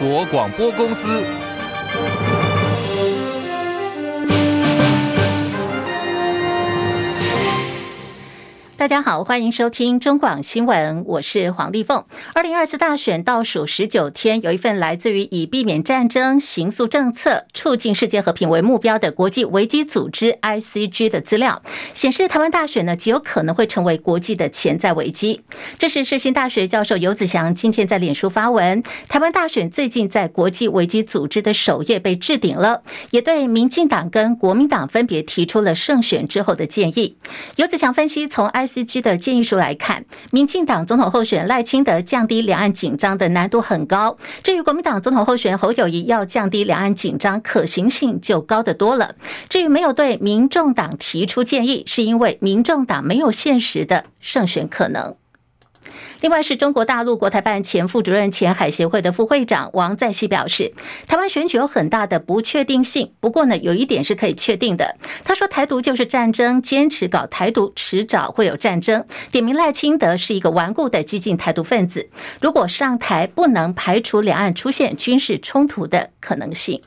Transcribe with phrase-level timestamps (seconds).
[0.00, 1.49] 国广播公司。
[8.80, 12.02] 大家好，欢迎收听中广新闻，我是黄丽凤。
[12.32, 21.60] 二零二四大选倒数十九天，有一份来自于以避免战争、行诉政策、促进世界和平为目标的国际危机组织 ICG 的资料
[21.92, 25.42] 显示，台湾大选呢极有可能会成为国际的潜在危机。
[25.78, 37.18] 这是世新大学教授游子祥今天在脸书发文，台湾大选最近在国际危机组织的首页被置顶了，也对民进党跟国民党分别提出了胜选之后的建议。
[37.56, 44.16] 游子祥分析从 I 司机的建议书来看，民进党总统候选赖清德降低两岸紧张的难度很高。
[44.44, 49.16] 至于国民党总统候选侯友谊要降低两岸紧张，可行性就高得多了。
[49.48, 55.16] 至于没有对民众党提出建议，是因为民众党没有现实的胜选可能。
[56.20, 60.72] 另外是中国大陆国台办前副主任、前海协会的副会长王在希表示，
[61.06, 63.12] 台湾选举有很大的不确定性。
[63.20, 64.96] 不过呢，有一点是可以确定的。
[65.24, 69.04] 他说，台独就是战争，坚持搞台独，迟早会有战争。
[69.30, 76.82] 点名赖清德是一个顽固的激进台独分子，如果上台，不能排除两岸出现军事冲突的可能性。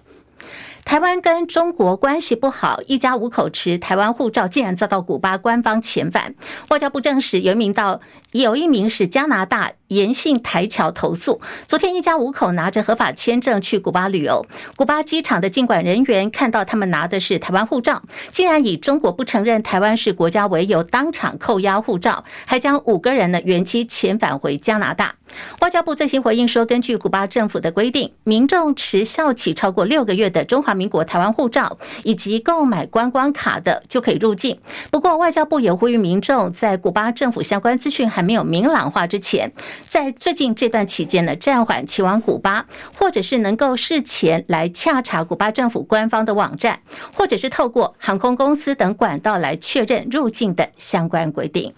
[0.86, 6.36] 台湾跟中国关系不好，一家五口持台湾护照竟然遭到古巴官方遣返。
[6.70, 8.02] 外交部证实，有一名到
[8.34, 14.44] 有一名是加拿大延信台侨投诉，昨天一家五口拿着合法签证去古巴旅游，
[14.76, 25.14] 古巴机场的进管人员看到他们拿的是台湾护照，竟然以中国不承认台湾是国家为由，当场扣押护照，还将五个人呢原机遣返回加拿大。
[25.62, 34.60] 外交部最新回应说，根据古巴政府的规定，民众持效期超过六个月的中华民国台湾护照以及购买观光卡的就可以入境。
[34.92, 39.52] 不过，外交部也呼吁民众在古巴政府相关资讯还没有明朗化之前，
[39.90, 42.66] 在最近这段期间呢，暂缓前往古巴，
[42.98, 46.80] 或者是能够事前来洽查古巴政府官方的网站，
[47.16, 51.74] 或者是透过航空公司等管道来确认入境的相关规定。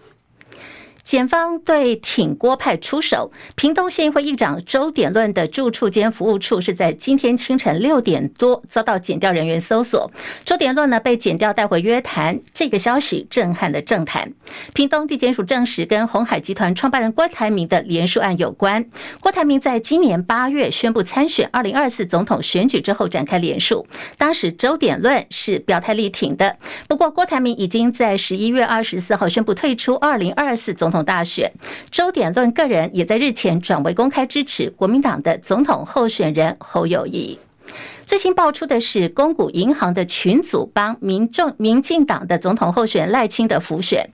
[1.05, 10.11] 检方对挺郭派出手，屏东县议会议长周典论的住处兼服务处是在今天清晨六点多遭到检调人员搜索，
[10.43, 14.33] 周典论呢被检调带回约谈，这个消息震撼了政坛。
[14.73, 18.83] 屏东地检署证实跟鸿海集团创办人郭台铭的连署案有关。
[19.19, 23.85] 郭台铭在今年八月宣布参选二零二四总统选举之后展开连署，
[24.17, 31.05] 当时周典论是表态力挺的，不过郭台铭已经在十一月二十四号宣布退出二零二四总统。
[31.05, 31.51] 大选，
[31.91, 37.37] 周典论个人也在日前转为公开支持国民党的总统候选人侯友谊。
[38.05, 44.09] 最新爆出的是，公股银行的群组帮民众、民进党的总统候选赖清德辅选。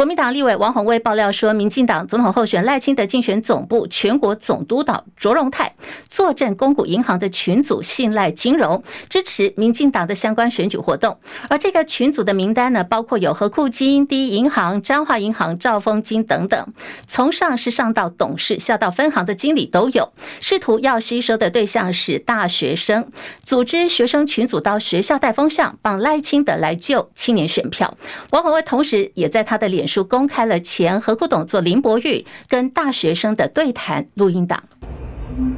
[0.00, 5.74] 国民党立委王鸿薇爆料说，民进党总统候选赖清德竞选总部全国总督导卓荣泰
[6.08, 11.18] 坐镇公股银行的群组信赖金融，支持民进党的相关选举活动。
[11.50, 16.72] 而这个群组的名单呢，包括有和库金、第一银行、彰化银行、兆丰金等等，
[17.06, 20.10] 从上是上到董事、下到分行的经理都有。
[20.40, 23.06] 试图要吸收的对象是大学生，
[23.42, 27.98] 组织学生群组到学校带风向，帮赖清德来救青年选票。
[28.30, 34.62] 王鸿薇同时也在他的脸书公开了前合库董座林伯玉跟大学生的对谈录音档，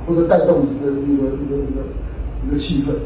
[0.07, 1.85] 或者带动一个一个一个一个
[2.49, 2.97] 一个气氛，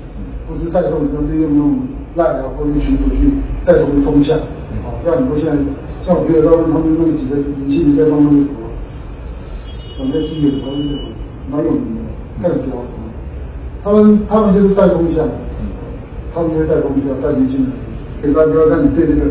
[0.46, 1.78] 或是带动一个利用那种
[2.14, 3.34] 赖啊或者群主去
[3.66, 5.52] 带动风向，啊，像很多现在
[6.06, 7.34] 像我觉得他们他们那几个
[7.66, 8.70] 年轻人在帮那个什么，
[9.98, 10.70] 反正记忆蛮
[11.50, 12.78] 蛮有名的，干标，
[13.82, 15.26] 他们他们就是带风向，
[16.32, 17.72] 他们就是带风向带年轻人，
[18.22, 19.26] 给大家让你对这个。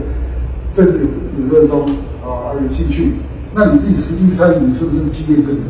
[0.75, 0.99] 政治
[1.37, 1.87] 理论中
[2.23, 3.13] 啊，有兴趣，
[3.53, 5.63] 那你自己实际参与是不是经验更多？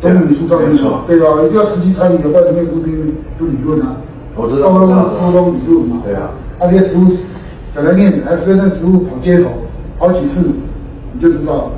[0.00, 1.26] 总理书上没错，对吧？
[1.42, 3.96] 一定要实际参与，要不然面不听就理论啊。
[4.34, 6.02] 我知道，高中高中理论嘛。
[6.04, 6.30] 对啊。
[6.60, 7.12] 那些实物
[7.74, 9.50] 本来念，还是跟那实物跑街头，
[9.98, 10.46] 跑几次
[11.12, 11.70] 你就知道了。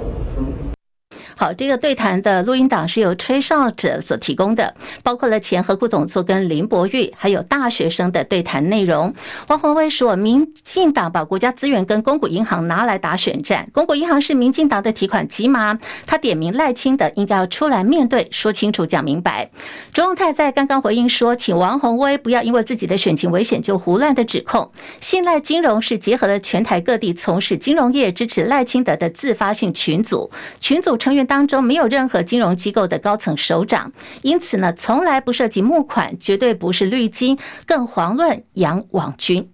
[1.40, 4.74] 好，这个对谈的录音档是由吹哨者所提供的，
[5.04, 9.14] 包括了前合库总座跟林伯玉，还有大学生的对谈内容。
[9.46, 15.78] 王鸿薇说，民进党把国家资源跟公股银行拿来打选战，公股银行是民进党的提款机吗？
[16.08, 19.48] 他点名赖清德应该要出来面对，说清楚、讲明白。
[19.92, 24.68] 卓荣泰在刚刚回应说，请王鸿薇不要因为自己的选情危险就胡乱的指控。
[24.98, 30.28] 信赖金融是结合了全台各地从事金融业支持赖清德的自发性群组，
[30.60, 31.27] 群组成员。
[31.28, 33.92] 当中没有任何金融机构的高层首长，
[34.22, 39.48] 因此呢，从来不涉及募款，绝对不是绿金，更遑论杨网军。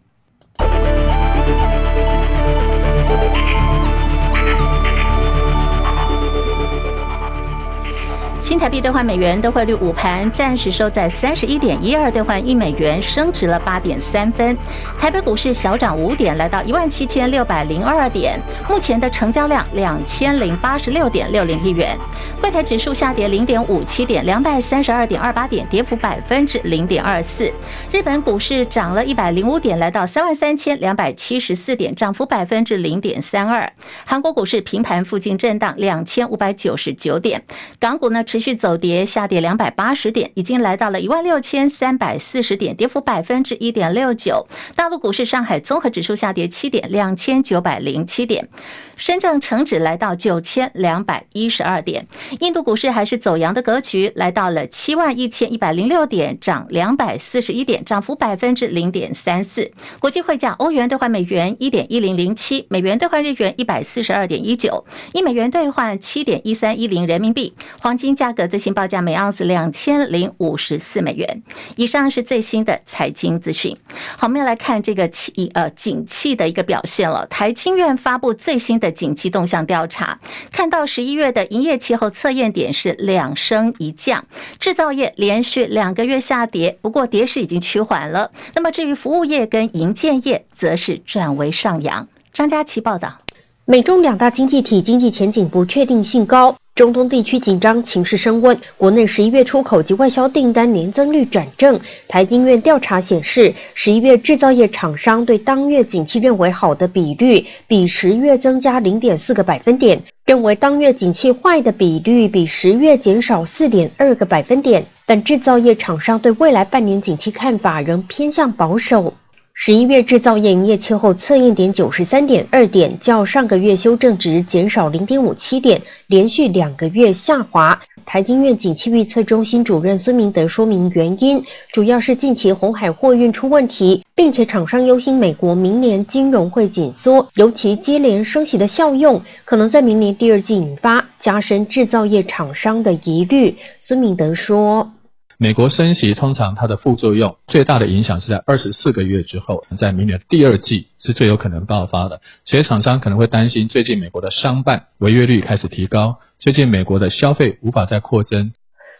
[8.54, 14.56] 新台币兑换美元的汇率，午盘暂时收在三十一点一二兑换一美元，升值了八点三分。
[14.96, 18.38] 台北股市小涨五点，来到一万七千六百零二点。
[18.68, 21.98] 目前的成交量两千零八十六点六零亿元。
[22.40, 27.50] 柜台指数下跌零点五七点，两百三十二点二八点，跌幅百分之零点二四。
[27.90, 33.68] 日本股市涨了一百零五点，来到三万三千两百七十四点，涨幅百分之零点三二。
[34.04, 37.42] 韩国股市平盘附近震荡两千五百九十九点。
[37.80, 38.43] 港股呢持续。
[38.44, 44.46] 续走跌，下跌两百八十点，已经来到了一万六千三百四十点，跌幅百分之一点六九。
[44.76, 48.50] 大陆股市，上海综合指数下跌七点，两千九百零七点。
[48.96, 52.06] 深证成指来到九千两百一十二点，
[52.40, 59.72] 印度股市还是走阳的格局，来到了七万一千一百零六点，涨两百四十一点，涨幅百分之零点三四。
[59.98, 67.52] 国际汇价，欧元兑换美元一点一零零七，美元兑换日元一百四十二点一九，一美元兑换七点一三一零人民币。
[67.80, 71.42] 黄金价格最新报价每盎司两千零五十四美元。
[71.76, 73.76] 以上是最新的财经资讯。
[74.16, 77.26] 好，我们要来看这个气呃景气的一个表现了。
[77.26, 78.94] 台经院发布最新的。
[78.94, 80.18] 景气动向调查，
[80.52, 84.24] 看到十一月的营业气候测验点是两升一降，
[84.60, 88.30] 制造业连续两个月下跌，不过跌势已经趋缓了。
[88.54, 92.06] 那么至于服务业跟营建业，则是转为上扬。
[92.32, 93.18] 张佳琪报道，
[93.66, 96.54] 美中两大经济体经济前景不确定性高。
[96.74, 101.80] 中东地区紧张情势升温，国内十一月出口及外销订单年增率转正。
[102.06, 114.84] 台经院调查显示，十一月制造业厂商对当月景气认为好的比率比十月增加零点四个百分点，认为当月景气坏的比率比十月减少四点二个百分点。
[115.06, 119.14] 但制造业厂商对未来半年景气看法仍偏向保守。
[119.56, 127.80] 十一月制造业营业气候测验点九十三点二点，较上个月修正值减少零点五七点，连续两个月下滑。
[128.04, 131.42] 台经院景气预测中心主任孙明德说明原因，
[131.72, 143.56] 主要是近期红海货运出问题，并且厂商忧心美国明年金融会紧缩，尤其接连升息的效用，可能在明年第二季引发，加深制造业厂商的疑虑。
[143.78, 144.93] 孙明德说。
[145.36, 152.20] 美国升息通常它的副作用最大的影响是在二十四个月之后，在明年第二季是最有可能爆发的。
[152.44, 158.52] 所以厂商可能会担心，最近美国的商办违约率开始提高，最近美国的消费无法再扩增。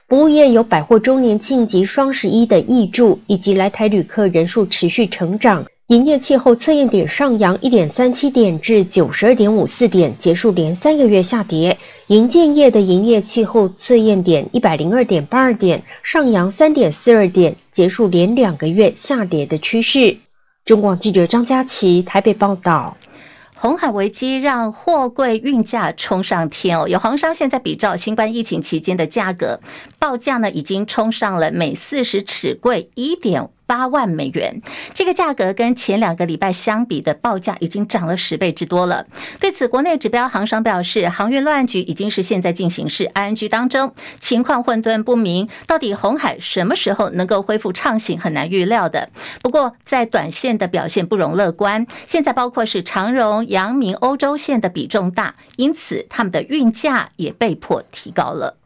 [0.09, 5.65] 服务业有百货周年庆及双十一的挹注，以及来台旅客人数持续成长。
[5.89, 11.77] 营业气候测验点上扬一点三七点至九十二点五四点，结束连三个月下跌。
[12.07, 20.17] 营建业的营业气候测验点一百零二点八二点，上扬三点四二点，结束连两个月下跌的趋势。
[20.65, 22.97] 中广记者张佳琪台北报道。
[23.55, 29.61] 红海危机让货柜运价冲上天哦，有航商现在比照新冠疫情期间的价格
[29.99, 34.61] 报价呢，已经冲上了每四十尺柜一点八万美元，
[34.95, 39.07] 这个价格跟前两个礼拜相比的报价已经涨了十倍之多了。
[39.41, 49.09] 对此，国内指标航商表示，航运乱局已经是现在进行式 ING 当中，情况混沌不明，到底红海什么时候能够恢复畅行，很难预料的。
[49.43, 51.87] 不过，在短线的表现不容乐观。
[52.07, 58.57] 现在包括是长荣、阳明、欧洲线的比重大，因此他们的运价也被迫提高了。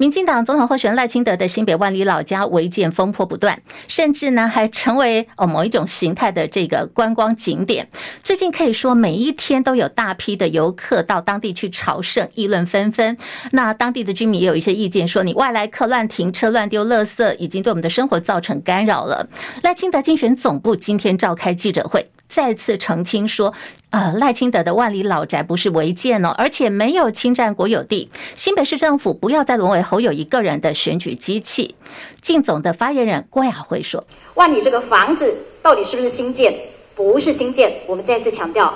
[0.00, 7.86] 民进党总统候选赖清德的新北万里老家违建风波不断，甚至呢还成为哦某一种形态的这个观光景点。
[8.24, 13.18] 最近可以说每一天都有大批的游客到当地去朝圣，议论纷纷。
[13.52, 19.28] 那当地的居民也有一些意见，说你外来客乱停车、乱丢垃圾，已经对我们的生活造成干扰了。
[19.62, 22.10] 赖清德竞选总部今天召开记者会。
[22.30, 23.52] 再次澄清说，
[23.90, 28.08] 呃，赖清德的万里老宅不是违建哦，而且没有侵占国有地。
[28.36, 31.74] 新北市政府不要再沦为侯友一个人的选举机器。
[32.22, 34.04] 竞总的发言人郭雅慧说
[34.34, 36.54] ：“万里这个房子到底是不是新建？
[36.94, 37.72] 不是新建。
[37.88, 38.72] 我们再次强调，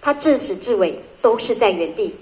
[0.00, 2.14] 它至始至尾都是在原地。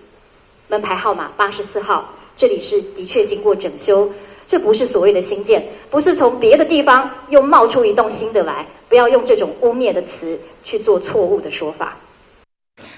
[0.66, 4.10] 门牌号码八十四号，这里是的确经过整修，
[4.44, 11.96] 这不是所谓的新建，不是从别的地方又冒出一栋新的来。”不要用这种污蔑的词去做错误的说法。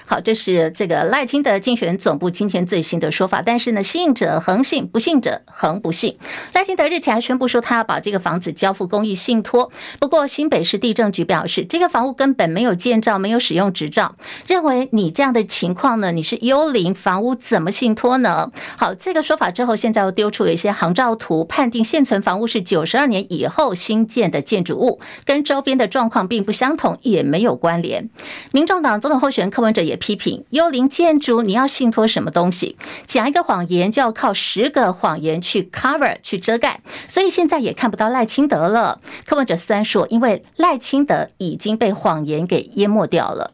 [0.09, 3.41] 好，这是这个赖清德竞选总部今天最新的说法。
[3.41, 6.17] 但是呢，信者恒信，不信者恒不信。
[6.53, 9.69] 赖清德日前还宣布说，他要把这个房子交付公益信托。
[9.99, 14.15] 不过，新北市地政局表示，这个房屋根本没有建造，没有使用执照，
[14.47, 18.49] 认为你这样的情况呢，你是幽灵房屋，怎么信托呢？
[18.77, 28.09] 好，这个说法之后，现在又丢出了一些航照图，判定现存房屋是九十二年以后新建的建筑物，跟周边的状况并不相同，也没有关联。
[28.53, 29.96] 民众党总统候选人柯文哲也。
[29.97, 32.77] 批评，幽灵建筑你要信托什么东西？
[33.05, 39.01] 讲一个谎言就要靠十个谎言去 cover 去遮盖，所以现在也看不到赖清德了。
[39.25, 43.51] 柯文哲虽然说，因为赖清德已经被谎言给淹没掉了。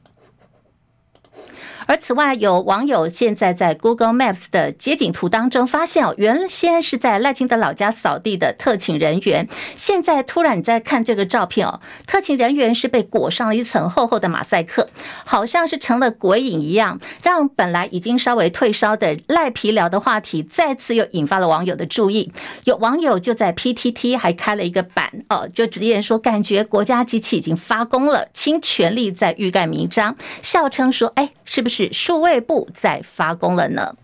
[1.85, 14.87] 而此外，有网友现在在 Google Maps 的街景图当中发现哦，原先是在赖清德老家扫地的特勤人员，现在突然你在看这个照片哦，特勤人员是被裹上了一层厚厚的马赛克，
[15.25, 22.31] 好像是成了鬼影一样，让本来已经稍微退烧的赖皮聊的话题再次又引发了网友的注意。
[22.63, 31.72] 有网友就在 PTT 还开了一个版哦，就直言说，感觉国家机器已经发功了，倾全力在欲盖弥彰，笑称说，哎，是不是？
[31.73, 33.95] 是数位部在发功了呢。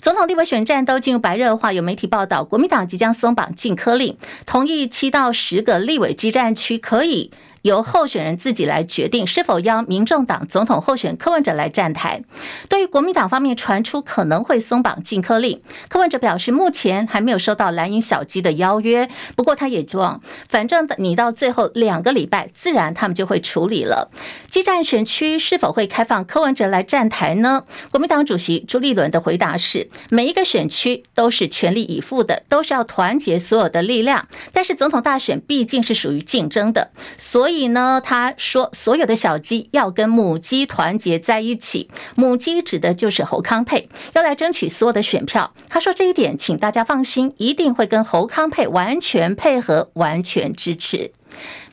[0.00, 4.16] 总统立委选战都进入白热化，有媒体报道，国民党即将松绑禁科令，
[4.46, 7.30] 同意七到十个立委基战区可以。
[7.62, 12.22] 由候选人自己来决定是否邀民众党总统候选柯文哲来站台。
[12.68, 19.08] 对于国民党方面传出可能会松绑禁科令，柯文哲表示目前还没有收到蓝营小鸡的邀约。
[19.34, 24.10] 不过他也希望，反正你到最后两个礼拜，自然他们就会处理了。
[24.48, 27.64] 基战选区是否会开放柯文哲来站台呢？
[27.90, 34.28] 国民党主席朱立伦的回答是：每一个选区都是全力以赴的，都是要团结所有的力量。
[34.52, 37.47] 但是总统大选毕竟是属于竞争的，所。
[37.48, 45.54] 所以呢，他说所有的小鸡要跟母鸡团结在一起，母鸡指的就是侯康沛，要来争取所有的选票。
[45.70, 51.10] 他说这一点，请大家放心，一定会跟侯康沛完全配合，完全支持。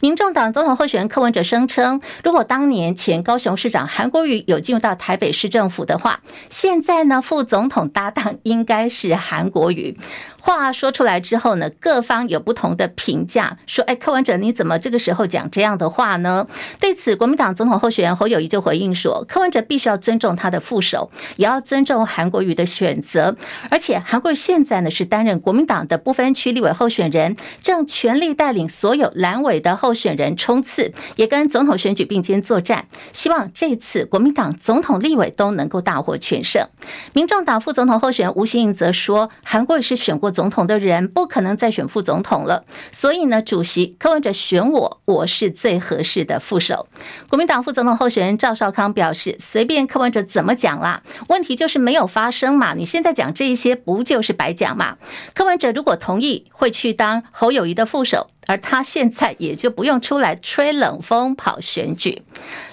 [0.06, 9.98] 民众党总统候选人柯文哲声称，如果当年前高雄市长韩国瑜有进入到台北市政府的话，现在呢，副总统搭档应该是韩国瑜。
[10.40, 16.46] 话说出来之后呢，各方有不同的评价，说：“哎，柯文哲你怎么这个时候讲这样的话呢？”
[16.80, 23.36] 对此，国民党总统候选人侯友谊就回应说：“柯文哲必须要尊重他的副手，也要尊重韩国瑜的选择。
[23.72, 32.86] 而且，韩国瑜现在呢是担任国民党的不分区立委候选人，正全力带领所有蓝委的候选人冲刺，也跟总统选举并肩作战。
[33.14, 36.68] 希望这次国民党总统立委都能够大获全胜。”
[37.14, 46.90] 民众党副总统候选人吴欣盈则说：“韩国也是选过。”总统的人不可能再选副总统了，所以呢，主席柯文哲选我，我是最合适的副手。
[47.30, 52.74] 国民党副总统候选人赵少康表示，随便柯文哲怎么讲啦，问题就是没有发生嘛。
[52.74, 54.98] 你现在讲这一些，不就是白讲嘛？
[55.34, 58.28] 柯文哲如果同意，会去当侯友谊的副手。
[58.48, 62.22] 而他现在也就不用出来吹冷风跑选举，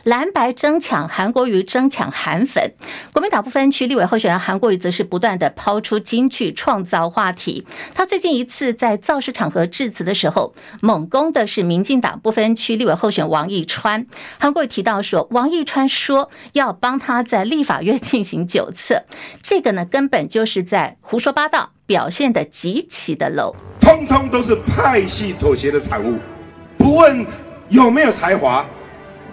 [0.05, 2.73] 蓝白争抢韩国瑜，争抢韩粉。
[3.13, 7.67] 国民党不分区立委候选人韩国瑜则是不断的抛出金句，创造话题。
[7.95, 14.07] 他最近一次在造势场合致辞的时候，猛攻的是民进党不分区立委候选王义川。
[14.39, 19.03] 韩国瑜提到说，王义川说要帮他在立法院 进行酒测，
[19.43, 21.72] 这个呢根本就是在胡说八道。
[21.87, 26.19] 表现得极其的 low，通通都是派系妥协的产物。
[26.79, 27.27] 不问
[27.69, 28.65] 有没有才华，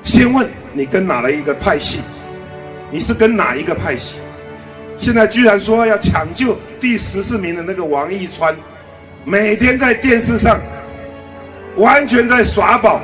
[0.04, 2.00] 先问你跟哪了一个派系？
[2.92, 4.16] 你是跟哪一个派系？
[4.98, 8.56] 现在居然说要抢救第十四名的那个王一川，
[9.24, 10.60] 每天在电视上
[11.78, 13.02] 完全在耍宝，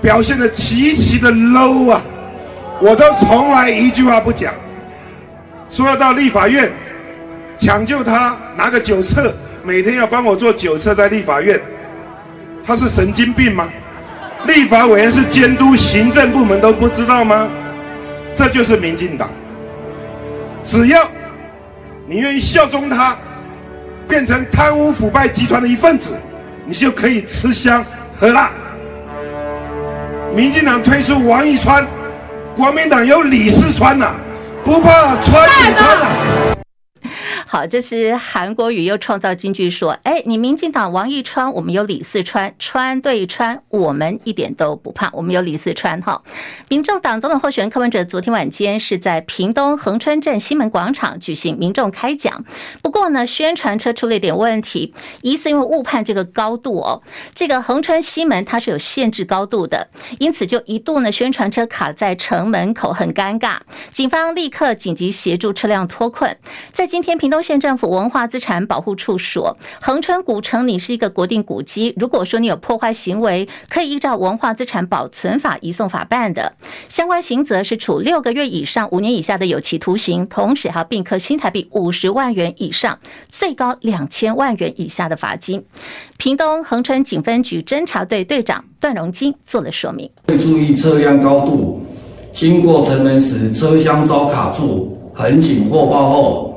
[0.00, 2.02] 表现得极其的 low 啊！
[2.80, 4.54] 我都从来一句话不讲，
[5.68, 6.72] 说要到立法院。
[7.60, 11.60] 抢救他，拿个酒测，每天要帮我做酒测，在立法院，
[12.64, 13.68] 他是神经病吗？
[14.46, 17.46] 立法委员是监督行政部门都不知道吗？
[18.34, 19.28] 这就是民进党。
[20.64, 21.06] 只要
[22.06, 23.14] 你愿意效忠他，
[24.08, 26.16] 变成贪污腐败集团的一份子，
[26.64, 27.84] 你就可以吃香
[28.18, 28.50] 喝辣。
[30.34, 31.86] 民进党推出王义川，
[32.56, 34.14] 国民党有李四川呐、
[34.64, 36.59] 不怕川普川呐。
[37.52, 46.22] 好，这是韩国瑜又创造金句说：“哎，你民进党王义川，我们有李四川，川对川，我们一点都不怕，我们有李四川。”哈，
[46.68, 52.44] 民众党总统候选人柯文哲昨天晚间是在屏东恒春镇西门广场举行民众开讲，
[52.82, 57.02] 不过呢，宣传车出了一点问题，疑似因为误判这个高度哦，
[57.34, 59.88] 这个恒春西门它是有限制高度的，
[60.20, 63.56] 因此就一度呢宣传车卡在城门口，很尴尬，
[63.90, 66.36] 警方立刻紧急协助车辆脱困，
[66.72, 67.39] 在今天屏东。
[67.42, 76.52] 县政府文化资产保护处说，恒春古城你是一个国定古迹，如果说你有破坏行为，可以依照文化资产保存法移送法办的，
[76.88, 85.64] 相关刑责是处六个月以上五年以下的有期徒刑，同时还并科新台币五十万元以上，最高两千万元以下的罚金。
[86.16, 91.80] 屏东恒春警分局侦查队队长段荣金做了说明：会注意车辆高度
[92.32, 96.49] 经过城门时车厢遭卡住，横请货报后，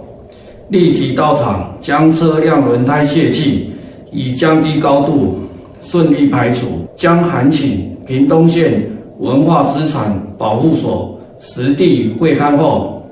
[0.69, 3.71] 立即到场将车辆轮胎泄气，
[4.11, 5.39] 以降低高度，
[5.81, 8.89] 顺利排除，将函请屏东县
[9.19, 13.03] 文化资产保护所实地会勘后，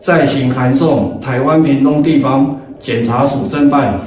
[0.00, 3.98] 再行函送台湾屏东地方检察署侦办。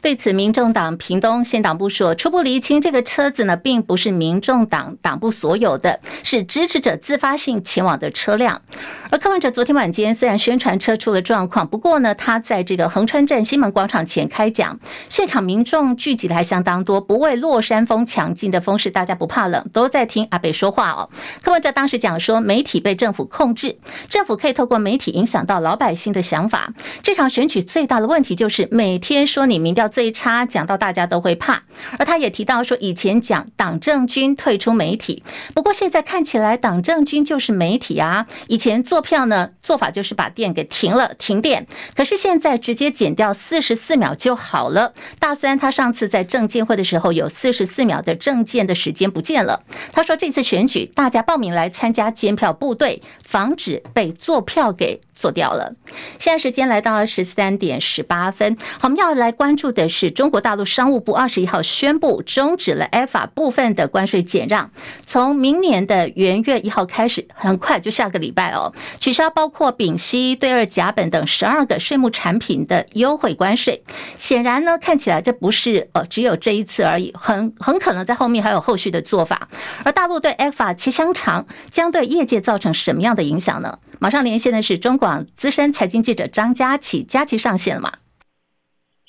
[0.00, 8.62] 对此，民众党屏东县党部说，初步厘清这个车子呢，并不是民众党党部所有的，是支持者自发性前往的车辆。
[9.10, 14.78] 而柯文哲昨天晚间虽然宣传车出了状况，不过呢，他在这个横川站西门广场前开讲，
[15.08, 21.10] 现场民众聚集的还相当多，不畏落山风强劲的风势，大家不怕冷，都在听阿北说话哦。
[21.42, 23.76] 柯文哲当时讲说，媒体被政府控制，
[24.08, 26.72] 政府可以透过媒体影响到老百姓的想法。
[27.02, 29.87] 这场选举最大的问题就是每天说你民调。
[29.88, 31.62] 最差讲到大家都会怕，
[31.98, 35.22] 而他也提到说，以前讲党政军退出媒体，
[35.54, 38.26] 不过现在看起来党政军就是媒体啊。
[38.46, 41.66] 以前做票呢，做法就是把电给停了，停电，
[41.96, 44.92] 可是现在直接减掉四十四秒就好了。
[45.18, 49.62] 大酸他上次在证见会的时候有四十四秒的证见的时间不见了。
[49.92, 55.74] 他说这次选举大家报名来参加监票部队，防止被做票给做掉了。
[56.18, 64.70] 现在时间来到十三点十八分，我们要来关注的是中国大陆商务部二十一号宣布终止了 AFA 部分的关税减让，
[65.06, 73.82] 从明年的元月一号开始，很快就下个礼拜哦，取消包括丙烯、对二甲苯等十二个税目产品的优惠关税。
[74.18, 79.48] 显然呢，看起来这不是呃只有这一次而已，很很可能在后面还有后续的做法。
[79.84, 83.78] 而大陆对 AFA 切香肠，将对业界造成什么样的影响呢？
[84.00, 87.92] 马上连线的是中广资深财经记者张佳琪，佳琪上线了吗？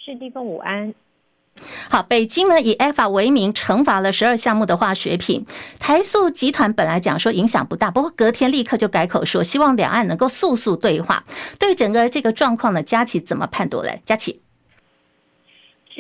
[0.10, 0.92] 是地方午安，
[1.88, 5.46] 好，北京呢以 ECFA 为名惩罚了十二项目的化学品，
[5.80, 11.24] 台塑集团本来讲说影响不大，不过隔天立刻就改口说希望两岸能够速速对话。
[11.60, 14.01] 对整个这个状况呢，佳琪怎么判断嘞？
[14.04, 14.42] 佳琪。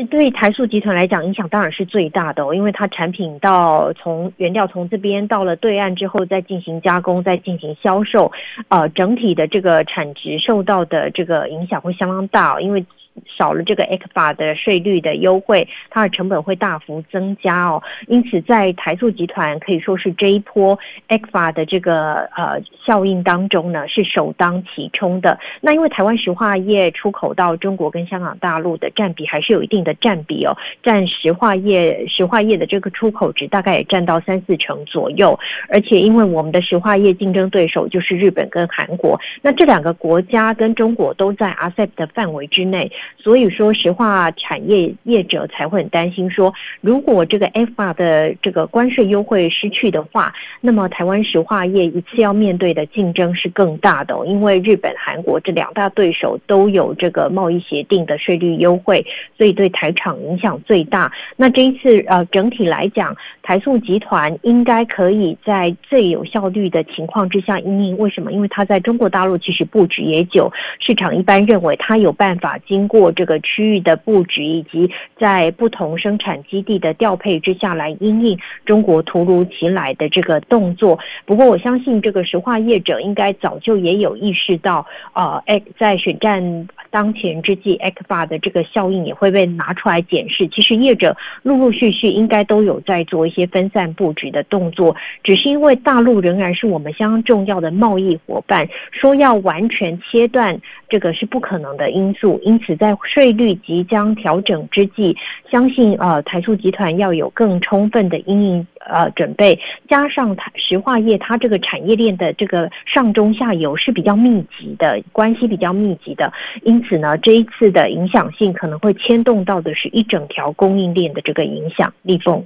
[0.09, 8.31] 对台塑集团来讲，影响当然是最大的哦，因为它产品到从原料从这边到了对岸之后，再进行加工，再进行销售，
[8.69, 12.83] 呃，整体的这个产值受到的这个影响会相当大哦，因为。
[13.25, 17.81] 少了这个 ECFA 的税率的优惠，它的成本会大幅增加哦。
[18.07, 20.77] 因此，在台塑集团可以说是这一波
[21.07, 25.39] ECFA 的这个呃效应当中呢，是首当其冲的。
[25.61, 35.37] 那因为台湾石化业出口到中国跟香港大陆的占比还是有一定的占比哦，占石化业石化业的这个出口值大概也占到三四成左右。
[35.69, 42.91] 而且，因为我们的石化业竞争对手就是日本跟韩国，那这两个国家跟中国都在 RCEP 的范围之内。
[43.17, 59.05] 所以说，石化产业业者才会很担心，说如果这个 F 法的这个关税优惠失去的话，那么台湾石化业一次要面对的竞争是更大的哦，因为日本、韩国这两大对手都有这个贸易协定的税率优惠，
[59.37, 61.11] 所以对台厂影响最大。
[61.35, 67.97] 那这一次呃，整体来讲，台塑集团应该可以在最有效率的情况之下因应。
[67.97, 68.31] 为什么？
[68.31, 72.98] 因为它在中国大陆其实布局也久，市场一般认为它有办法经过。
[72.99, 80.99] 过这个区域的布局，以及在不同生产基地的调配之下来因应中国突如其来的这个动作。
[81.25, 85.41] 不过，我相信这个石化业者应该早就也有意识到，呃，
[85.79, 90.47] 在选战当前之际，ECFA 的这个效应也会被拿出来检视。
[90.49, 102.95] 其实，业者陆陆续续应该都有在做一些分散布局的动作，只是因为大陆仍然是我们相当重要的贸易伙伴，说要完全切断这个是不可能的因素，因此在。
[103.09, 105.15] 税率即将调整之际，
[105.49, 116.31] 相信呃台塑集团要有更充分的因应呃准备，加上它石化业它这个产业链的这个上中下游是比较密集的，关系比较密集的，
[116.63, 121.93] 因此呢这一次的影响性可能会牵动到的是一整条供应链的这个影响。
[122.03, 122.45] 立凤，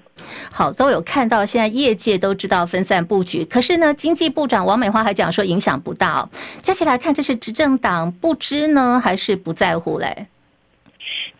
[0.51, 6.29] 好，都有看到，现在业界都知道分散布局，可是呢经济部长王美花还讲说影响不大哦。
[6.61, 10.27] 加起来看，这是执政党不知呢，还是不在乎嘞？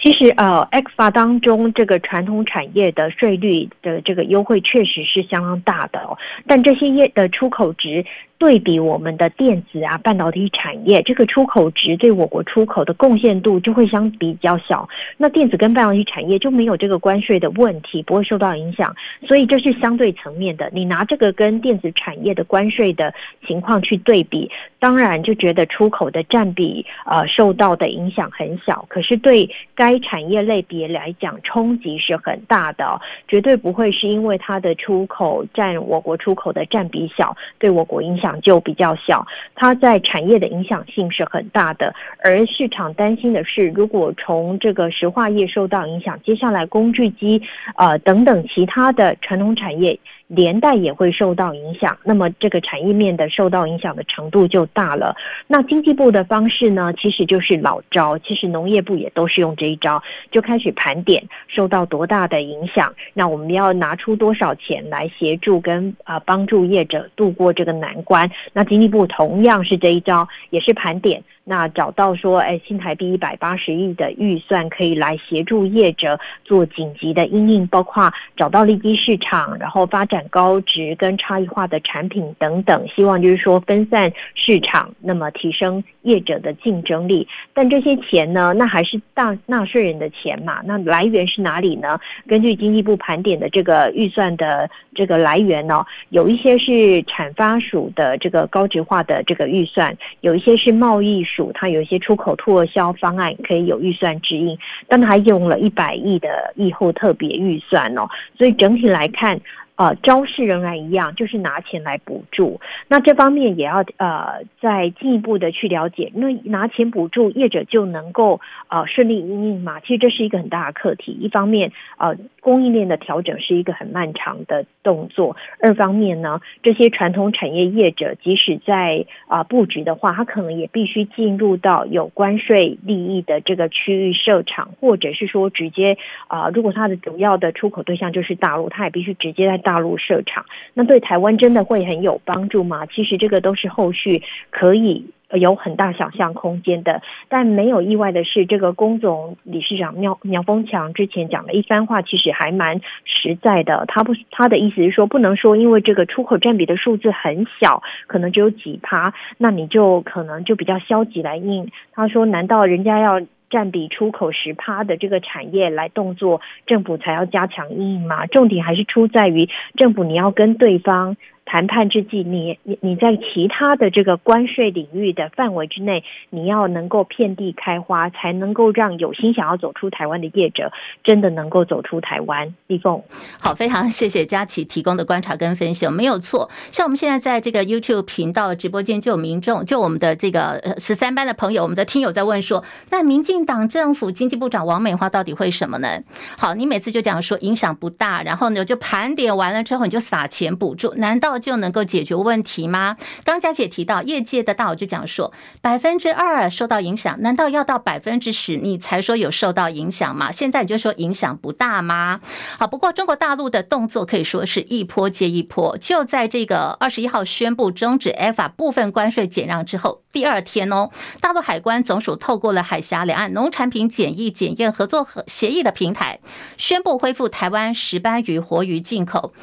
[0.01, 8.05] 其实，呃，ECFA 当中这个传统产业的税率的这个优惠确实是相当大的哦，但这些业的出口值。
[8.43, 14.85] 对比我们的电子啊、半导体产业，这个出口值对我国出口的贡献度就会相比较小。
[15.15, 18.93] 那电子跟半导体产业就没有这个关税的问题，不会受到影响。
[19.25, 20.69] 所以这是相对层面的。
[20.73, 23.13] 你拿这个跟电子产业的关税的
[23.47, 28.85] 情况去对比，当然就觉得出口的占比呃受到的影响很小。
[28.89, 39.25] 可是对该产业类别来讲，冲击是很大的，绝对不会是因为它的出口占我国出口的占比小，对我国影响就比较小。
[39.55, 41.93] 它在产业的影响性是很大的，
[42.23, 47.41] 而市场担心的是，如果从这个石化业受到影响，接下来工具机
[47.75, 49.99] 呃等等其他的传统产业。
[50.27, 55.15] 连带也会受到影响，那么这个产业面的受到影响的程度就大了。
[55.47, 68.29] 那经济部的方式呢，其实就是老招，其实农业部也都是用这一招，就开始盘点受到多大的影响，那我们要拿出多少钱来协助跟啊帮助业者度过这个难关。
[68.53, 71.23] 那经济部同样是这一招，也是盘点。
[71.45, 87.27] 那找到说，哎，新台币一百八十亿的预算可以来协助业者做紧急的因应，包括找到利基市场，然后发展高值跟差异化的产品等等，希望就是说分散市场，那么提升业者的竞争力。
[87.53, 90.61] 但这些钱呢，那还是大纳税人的钱嘛？
[90.63, 91.99] 那来源是哪里呢？
[92.25, 101.21] 根据经济部盘点的这个预算的这个来源呢，有一些是产发署的这个高值化的这个预算，有一些是贸易。
[101.53, 109.39] 它有一些出口拓销方案可以有预算指引，但它用了一百亿的疫后特别预算哦，所以整体来看。
[109.75, 112.61] 呃，招式仍然一样，就是拿钱来补助。
[112.87, 119.79] 那这方面也要呃再进一步的去了解，因为拿钱补助业者就能够呃顺利因应嘛。
[119.79, 121.13] 其实这是一个很大的课题。
[121.13, 139.57] 一方面，呃供应链的调整是一个很漫长的动作；二方面呢，这些传统产业业者即使在啊、布局的话，他可能也必须进入到有关税利益的这个区域设厂，或者是说直接啊、如果他的主要的出口对象就是大陆，他也必须直接在。
[139.63, 142.85] 大陆设厂，那对台湾真的会很有帮助吗？
[142.87, 145.05] 其实这个都是后续可以
[145.37, 147.01] 有很大想象空间的。
[147.29, 153.85] 但没有意外的是，这个工总理事长苗苗丰强之前讲的一番话，其实还蛮实在的。
[153.87, 161.71] 他不，他的意思是说，不能说因为这个出口占比的数字很小，可能只有几趴，那你就可能就比较消极来应。
[161.91, 163.21] 他说，难道人家要？
[163.49, 168.25] 占比出口十趴的这个产业来动作，政府才要加强应吗？
[168.25, 171.15] 重点还是出在于政府，你要跟对方。
[171.45, 180.71] 谈判之际，你你你在其他的这个关税领域的范围之内，你要能够遍地开花，才能够让有心想要走出台湾的业者
[181.03, 182.55] 真的能够走出台湾。
[182.67, 183.03] 立凤，
[183.39, 186.49] 好，非常谢谢佳琪提供的观察跟分析，没有错。
[186.71, 195.89] 像我们现在在这个 YouTube 频道直播间，就有民众，就我们的这个十三班的朋友，我们的听友在问说，那民进党政府经济部长王美花到底会什么呢？
[196.37, 201.32] 好，你每次就讲说影响不大，然后呢就盘点完了之后你就撒钱补助，难道？
[201.39, 202.97] 就能够解决问题吗？
[203.23, 210.31] 刚佳姐提到，业界的大佬就讲说，百分之二受到影响，难道要到百分之十你才说有受到影响吗？
[210.31, 212.21] 现在你就说影响不大吗？
[212.57, 220.89] 好，不过中国大陆的动作可以说是一波接一波，就在这个二十一号宣布终止 ECFA 部分关税减让之后，第二天哦，
[221.21, 226.19] 大陆海关总署透过了海峡两岸农产品检疫检验合作协议的平台，
[226.57, 229.33] 宣布恢复台湾石斑鱼、活鱼进口。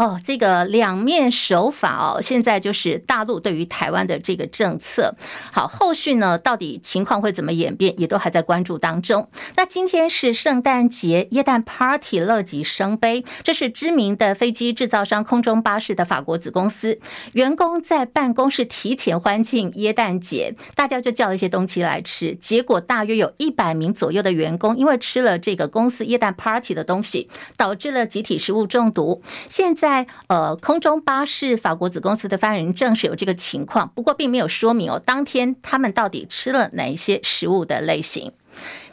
[0.00, 5.14] 哦，这个两面手法哦，现在就是大陆对于台湾的这个政策。
[5.52, 9.28] 好，后续呢，到底情况会怎么演变，也都还在关注当中。
[9.56, 13.26] 那今天是圣诞节，耶诞 Party 乐极生悲。
[13.44, 16.98] 这是知名的飞机制造商空中巴士的法国子公司，
[17.32, 29.22] 员工在办公室提前欢庆耶诞节，大家就叫一些东西来吃，结果大约有一百名左右的员工因为吃了这个公司耶诞 Party 的东西，导致了集体食物中毒。
[29.50, 29.89] 现在。
[29.90, 38.30] 在呃，空中巴士法国子公司的发言人证实有这个情况，不过并没有说明哦，当天他们到底吃了哪一些食物的类型。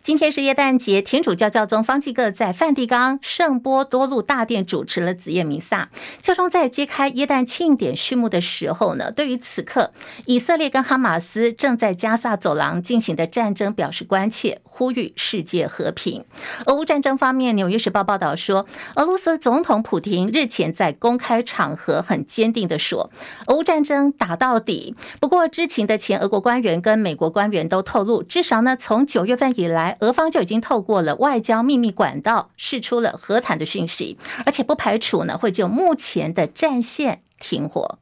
[0.03, 5.89] 今天是耶诞节，天主教教宗方济各在梵蒂冈圣波多禄大殿主持了子夜弥撒。
[6.21, 9.91] 教宗在揭开耶诞庆典序幕的时候呢，对于此刻
[10.25, 16.23] 以色列跟哈马斯正在加萨走廊进行的战争表示关切，呼吁世界和平。
[16.65, 23.11] 俄乌战争方面，《纽约时报》报道说，俄罗斯总统普廷日前在公开场合很坚定地说，
[23.47, 24.95] 俄乌战争打到底。
[25.19, 29.97] 不过，知情的前俄国官员跟美国官员都透露，至少呢，从九月份以来来。
[30.01, 37.99] 俄方就已经透过了外交秘密管道释出了和谈的讯息，而且不排除呢会就目前的战线停火。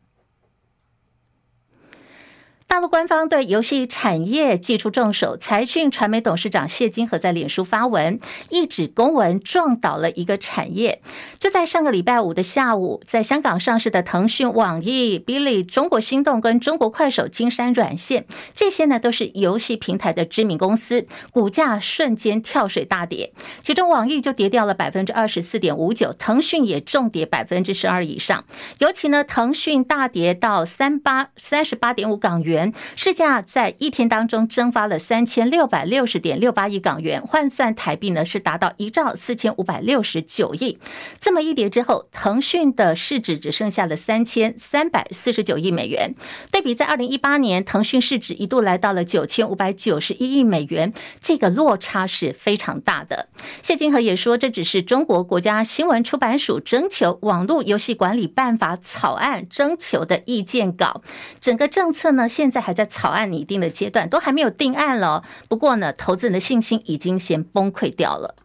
[2.75, 11.01] 大陆官方对游戏产业祭出重手，财讯传媒董事长谢金河在脸书发文，一纸公文撞倒了一个产业。
[11.39, 23.31] 就在上个礼拜五的下午，在香港上市的腾讯、网易、哔哩、中国心动跟中国快手、金山软线，这些呢都是游戏平台的知名公司，股价瞬间跳水大跌。
[23.63, 28.43] 其中网易就跌掉了百分之二十四点五九，腾讯也重跌百分之十二以上。
[28.79, 32.64] 尤其呢，腾讯大跌到三八三十八点五港元，
[32.95, 40.79] 市价在一天当中蒸发了三千六百六十点六八亿港元，换算台币呢是达到一兆四千五百六十九亿。
[41.19, 46.15] 这么一跌之后，腾讯的市值只剩下了三千三百四十九亿美元。
[46.51, 53.27] 对比在二零一八年，腾讯市值一度来到了九千五百九十一亿美元，这个落差是非常大的。
[53.61, 61.01] 谢金河也说，这只是中国国家新闻出版署征求网络游戏管理办法草案征求的意见稿，
[61.41, 65.23] 整个政策呢，现现在还在草案拟定的阶段，都还没有定案了。
[65.49, 68.35] 不过呢，投资人的信心已经先崩溃掉了。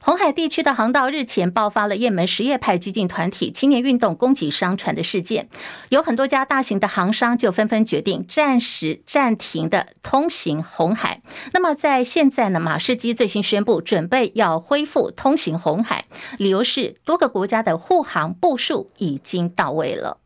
[0.00, 5.48] 红海地区的航道日前爆发了也门什叶派激进团体青年运动攻击商船的事件，
[5.88, 11.20] 有很多家大型的航商就纷纷决定暂时暂停的通行红海。
[11.52, 16.04] 那么在现在呢，马士基最新宣布准备要恢复通行红海，
[16.38, 20.18] 理由是多个国家的护航部署已经到位了。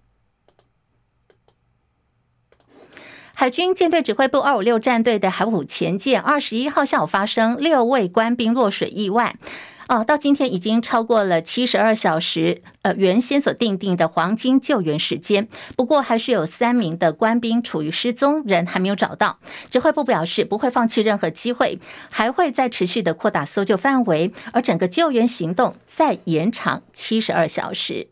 [3.40, 9.36] 海军舰队指挥部二五六战队的海虎前舰二十一号下午发生六位官兵落水意外，
[9.86, 15.46] 哦，到今天已经超过了七十二小时，呃，原先所定定的黄金救援时间。
[15.76, 19.38] 不过，还是有三名的官兵处于失踪，人还没有找到。
[19.70, 21.78] 指挥部表示不会放弃任何机会，
[22.10, 28.08] 还会再持续的扩大搜救范围，而整个救援行动再延长七十二小时。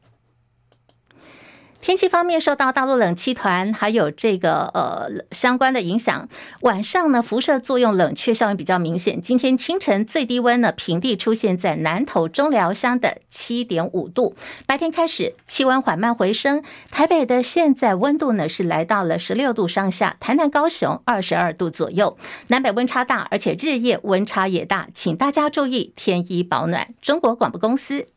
[1.80, 6.28] 天气方面，受到大陆冷气团还有这个呃相关的影响，
[6.62, 9.22] 晚上呢辐射作用冷却效应比较明显。
[9.22, 14.34] 今天清晨最低温呢平地出现在南投中寮乡的七点五度，
[14.66, 16.64] 白天开始气温缓慢回升。
[16.90, 26.94] 台北的现在温度呢是来到了十六度上下，台南、高雄二十二度左右，南北温差大，而且日夜温差也大，请大家注意添衣保暖。
[27.00, 28.08] 中国广播公司。